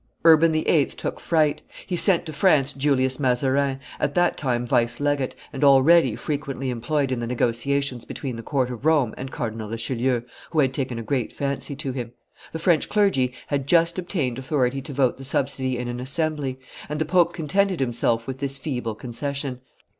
Urban 0.25 0.51
VIII. 0.53 0.87
took 0.87 1.19
fright; 1.19 1.61
he 1.85 1.95
sent 1.95 2.25
to 2.25 2.33
France 2.33 2.73
Julius 2.73 3.19
Mazarin, 3.19 3.79
at 3.99 4.15
that 4.15 4.35
time 4.35 4.65
vice 4.65 4.99
legate, 4.99 5.35
and 5.53 5.63
already 5.63 6.15
frequently 6.15 6.71
employed 6.71 7.11
in 7.11 7.19
the 7.19 7.27
negotiations 7.27 8.03
between 8.03 8.35
the 8.35 8.41
court 8.41 8.71
of 8.71 8.83
Rome 8.83 9.13
and 9.15 9.29
Cardinal 9.29 9.69
Richelieu, 9.69 10.21
who 10.49 10.57
had 10.59 10.73
taken 10.73 10.97
a 10.97 11.03
great 11.03 11.31
fancy 11.31 11.75
to 11.75 11.91
him. 11.91 12.13
The 12.51 12.57
French 12.57 12.89
clergy 12.89 13.35
had 13.45 13.67
just 13.67 13.99
obtained 13.99 14.39
authority 14.39 14.81
to 14.81 14.91
vote 14.91 15.17
the 15.17 15.23
subsidy 15.23 15.77
in 15.77 15.87
an 15.87 15.99
assembly; 15.99 16.59
and 16.89 16.97
the 16.99 17.05
pope 17.05 17.31
contented 17.31 17.79
himself 17.79 18.25
with 18.25 18.39
this 18.39 18.57
feeble 18.57 18.95
concession. 18.95 19.61